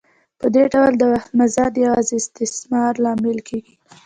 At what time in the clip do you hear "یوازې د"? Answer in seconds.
1.85-2.35